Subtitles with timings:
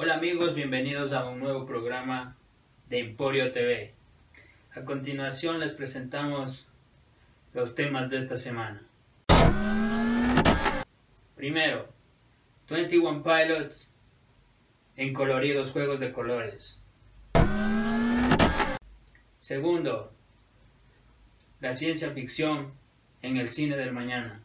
[0.00, 2.36] Hola amigos, bienvenidos a un nuevo programa
[2.88, 3.94] de Emporio TV.
[4.72, 6.68] A continuación les presentamos
[7.52, 8.80] los temas de esta semana.
[11.34, 11.88] Primero,
[12.70, 13.90] 21 Pilots
[14.94, 16.78] en coloridos juegos de colores.
[19.40, 20.12] Segundo,
[21.58, 22.70] la ciencia ficción
[23.20, 24.44] en el cine del mañana.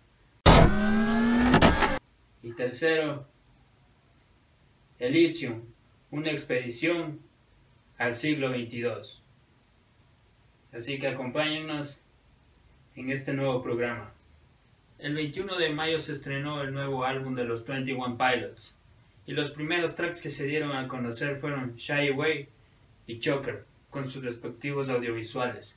[2.42, 3.28] Y tercero,
[5.04, 5.60] Elysium,
[6.12, 7.20] una expedición
[7.98, 9.22] al siglo 22.
[10.72, 12.00] Así que acompáñennos
[12.96, 14.14] en este nuevo programa.
[15.00, 18.78] El 21 de mayo se estrenó el nuevo álbum de los 21 Pilots,
[19.26, 22.48] y los primeros tracks que se dieron a conocer fueron Shy Away
[23.06, 25.76] y Choker, con sus respectivos audiovisuales.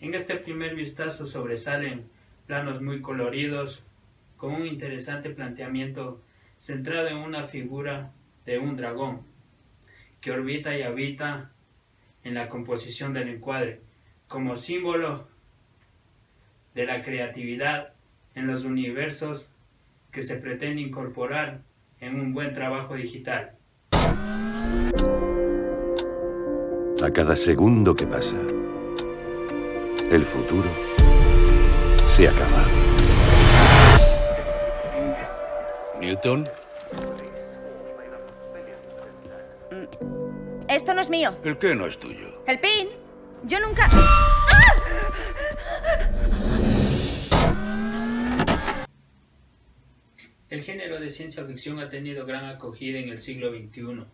[0.00, 2.08] En este primer vistazo sobresalen
[2.46, 3.82] planos muy coloridos,
[4.38, 6.22] con un interesante planteamiento
[6.56, 8.10] centrado en una figura
[8.48, 9.20] de un dragón,
[10.22, 11.50] que orbita y habita
[12.24, 13.82] en la composición del encuadre,
[14.26, 15.28] como símbolo
[16.74, 17.92] de la creatividad
[18.34, 19.50] en los universos
[20.10, 21.60] que se pretende incorporar
[22.00, 23.52] en un buen trabajo digital.
[27.02, 28.38] A cada segundo que pasa,
[30.10, 30.70] el futuro
[32.06, 32.64] se acaba.
[36.00, 36.48] Newton,
[40.68, 41.38] Esto no es mío.
[41.44, 42.44] ¿el qué no es tuyo?
[42.46, 42.88] El pin.
[43.44, 43.88] Yo nunca...
[50.50, 54.04] El género de ciencia ficción ha tenido gran acogida en el siglo XXI.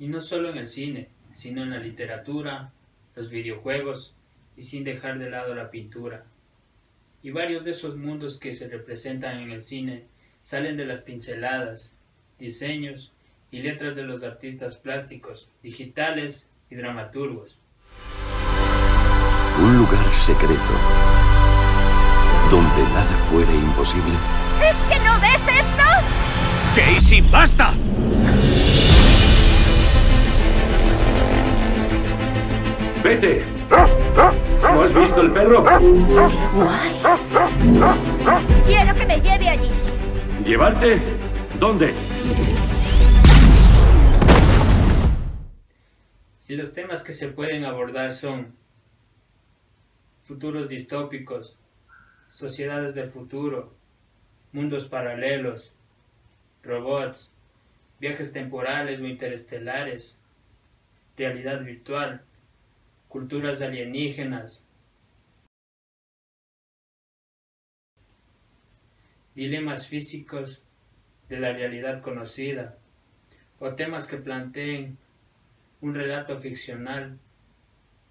[0.00, 2.72] Y no solo en el cine, sino en la literatura,
[3.14, 4.14] los videojuegos
[4.56, 6.24] y sin dejar de lado la pintura.
[7.22, 10.06] Y varios de esos mundos que se representan en el cine
[10.42, 11.93] salen de las pinceladas,
[12.38, 13.12] diseños
[13.50, 17.58] y letras de los artistas plásticos, digitales y dramaturgos.
[19.60, 20.72] Un lugar secreto
[22.50, 24.12] donde nada fuera imposible.
[24.68, 25.82] ¿Es que no ves esto?
[26.76, 27.72] ¡Casey, basta!
[33.02, 33.44] ¡Vete!
[34.62, 35.64] ¿No has visto el perro?
[38.66, 39.70] Quiero que me lleve allí.
[40.44, 41.00] ¿Llevarte?
[41.64, 41.94] ¿Dónde?
[46.46, 48.54] Y los temas que se pueden abordar son
[50.24, 51.56] futuros distópicos,
[52.28, 53.72] sociedades del futuro,
[54.52, 55.72] mundos paralelos,
[56.62, 57.32] robots,
[57.98, 60.18] viajes temporales o interestelares,
[61.16, 62.20] realidad virtual,
[63.08, 64.62] culturas alienígenas,
[69.34, 70.60] dilemas físicos
[71.28, 72.76] de la realidad conocida,
[73.58, 74.98] o temas que planteen
[75.80, 77.18] un relato ficcional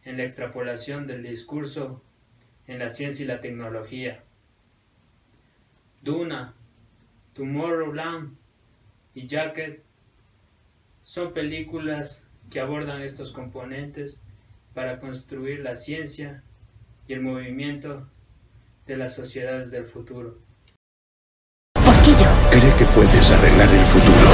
[0.03, 2.01] en la extrapolación del discurso
[2.67, 4.23] en la ciencia y la tecnología.
[6.01, 6.53] Duna,
[7.33, 8.35] Tomorrowland
[9.15, 9.83] y Jacket
[11.03, 14.19] son películas que abordan estos componentes
[14.73, 16.43] para construir la ciencia
[17.07, 18.07] y el movimiento
[18.85, 20.37] de las sociedades del futuro.
[23.23, 24.29] Puedes arreglar el futuro.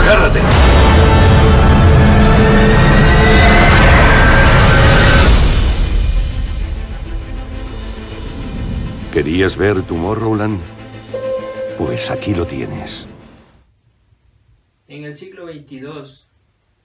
[0.00, 0.40] ¡Agárrate!
[9.12, 10.58] ¿Querías ver Tomorrowland?
[11.76, 13.06] Pues aquí lo tienes.
[14.88, 15.82] En el siglo XXII,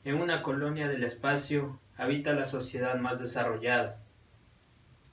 [0.04, 4.02] en una colonia del espacio, habita la sociedad más desarrollada.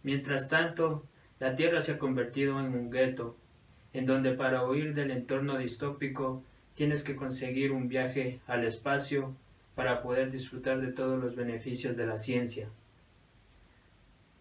[0.02, 1.04] Mientras tanto,
[1.38, 3.36] la Tierra se ha convertido en un gueto,
[3.92, 6.42] en donde para huir del entorno distópico
[6.74, 9.34] tienes que conseguir un viaje al espacio
[9.74, 12.68] para poder disfrutar de todos los beneficios de la ciencia.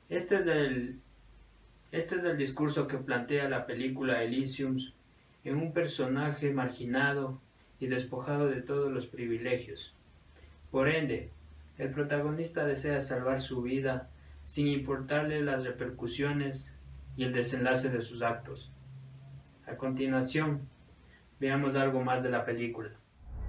[0.10, 1.00] Este es el,
[1.92, 4.78] este es el discurso que plantea la película Elysium
[5.44, 7.40] en un personaje marginado
[7.80, 9.94] y despojado de todos los privilegios.
[10.70, 11.30] Por ende,
[11.78, 14.10] el protagonista desea salvar su vida
[14.46, 16.74] sin importarle las repercusiones
[17.16, 18.72] y el desenlace de sus actos.
[19.68, 20.68] A continuación,
[21.40, 22.90] veamos algo más de la película.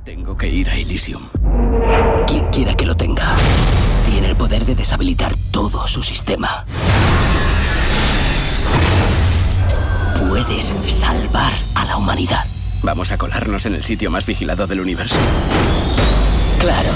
[0.05, 1.29] Tengo que ir a Elysium.
[2.27, 3.37] Quien quiera que lo tenga,
[4.05, 6.65] tiene el poder de deshabilitar todo su sistema.
[10.29, 12.45] Puedes salvar a la humanidad.
[12.83, 15.17] Vamos a colarnos en el sitio más vigilado del universo.
[16.59, 16.91] Claro.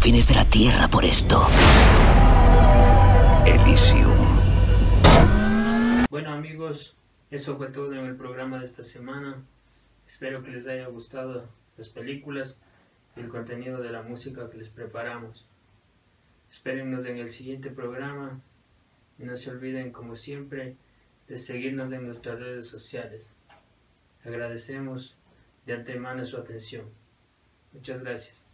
[0.00, 1.46] Confines de la Tierra por esto.
[3.44, 4.16] Elysium.
[6.08, 6.96] Bueno amigos,
[7.30, 9.42] eso fue todo en el programa de esta semana.
[10.08, 12.56] Espero que les haya gustado las películas
[13.14, 15.44] y el contenido de la música que les preparamos.
[16.50, 18.40] Espérennos en el siguiente programa.
[19.18, 20.76] No se olviden, como siempre,
[21.28, 23.28] de seguirnos en nuestras redes sociales.
[24.24, 25.18] Agradecemos
[25.66, 26.86] de antemano su atención.
[27.74, 28.49] Muchas gracias.